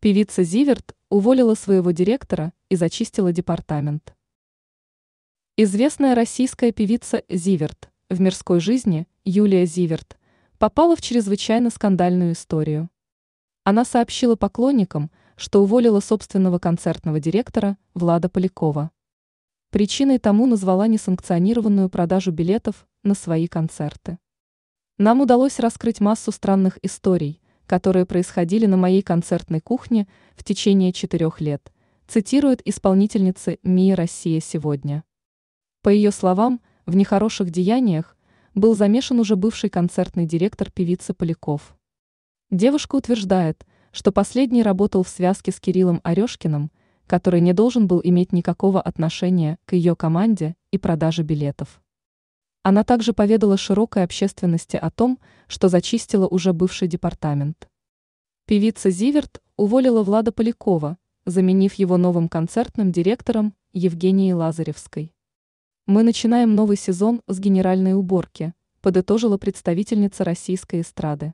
[0.00, 4.14] Певица Зиверт уволила своего директора и зачистила департамент.
[5.56, 10.16] Известная российская певица Зиверт в мирской жизни Юлия Зиверт
[10.58, 12.90] попала в чрезвычайно скандальную историю.
[13.64, 18.92] Она сообщила поклонникам, что уволила собственного концертного директора Влада Полякова.
[19.70, 24.20] Причиной тому назвала несанкционированную продажу билетов на свои концерты.
[24.96, 31.40] Нам удалось раскрыть массу странных историй– которые происходили на моей концертной кухне в течение четырех
[31.40, 31.70] лет,
[32.08, 35.04] цитирует исполнительница МИ «Россия сегодня».
[35.82, 38.16] По ее словам, в нехороших деяниях
[38.54, 41.76] был замешан уже бывший концертный директор певицы Поляков.
[42.50, 46.72] Девушка утверждает, что последний работал в связке с Кириллом Орешкиным,
[47.06, 51.82] который не должен был иметь никакого отношения к ее команде и продаже билетов.
[52.68, 57.66] Она также поведала широкой общественности о том, что зачистила уже бывший департамент.
[58.44, 65.14] Певица Зиверт уволила Влада Полякова, заменив его новым концертным директором Евгенией Лазаревской.
[65.86, 71.32] «Мы начинаем новый сезон с генеральной уборки», подытожила представительница российской эстрады.